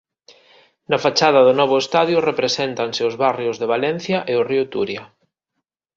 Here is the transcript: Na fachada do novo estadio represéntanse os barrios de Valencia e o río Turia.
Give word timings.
Na 0.89 0.97
fachada 1.05 1.39
do 1.47 1.53
novo 1.59 1.75
estadio 1.83 2.25
represéntanse 2.29 3.01
os 3.09 3.15
barrios 3.23 3.55
de 3.61 3.69
Valencia 3.73 4.17
e 4.31 4.33
o 4.41 4.45
río 4.49 4.63
Turia. 4.73 5.03